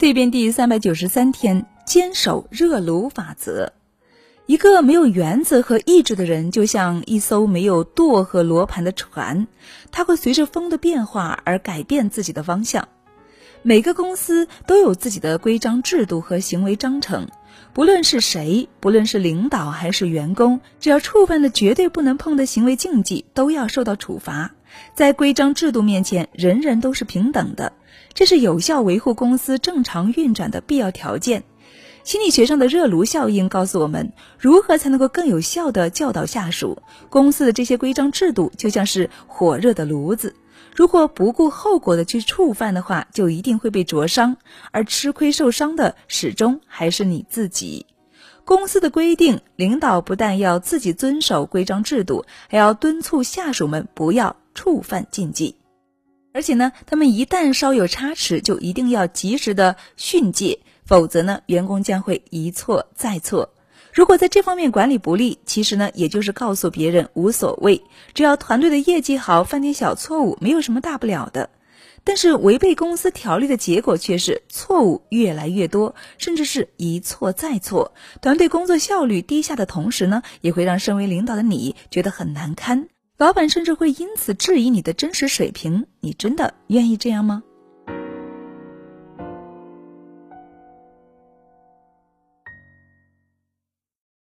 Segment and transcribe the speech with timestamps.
[0.00, 3.74] 蜕变第三百九十三天，坚守热炉法则。
[4.46, 9.46] 一个没有原则和意志的人，就像一艘没有舵和罗盘的船，
[9.90, 12.88] 它会随着风的变化而改变自己的方向。
[13.60, 17.28] 每个公司都有自己的规章制度和行为章程，
[17.74, 24.52] 不论是谁，不论是领导还是员工，只要触犯了绝对不能碰的行为禁忌，都要受到处罚。
[24.94, 27.74] 在规章制度面前，人人都是平等的。
[28.14, 31.44] 这是有效维护公司正常运转的必要条件。
[32.02, 36.82] 心理学上的热炉效应告诉我们，如何才能够更有效地教导下属。
[37.10, 40.34] 公司的这些规章制度就像是火热的炉子，
[40.74, 44.38] 如果不顾后果的去触犯的话，就一定会被灼伤，
[44.70, 47.84] 而吃亏受伤的始终还是你自己。
[48.46, 55.56] 公司的规定，领导不但要自己遵守规章制度，还要敦促下属们不要触犯禁忌。
[56.32, 63.52] 而且呢，他们一旦稍有差池，就一定要及时的训诫，否则呢，员工将会一错再错。
[63.92, 67.82] 如果在这方面管理不力，其实呢，也就是告诉别人无所谓，
[68.14, 71.50] 只要团队的业绩好，犯点小错误没有什么大不了的。
[72.04, 82.88] 但是违背公司条例的结果却是错误越来越多，甚至是一错再错，团队工作效率低下的同时呢，也会让身为领导的你觉得很难堪。
[83.20, 87.42] 老板甚至会因此质疑你的真实水平，你真的愿意这样吗？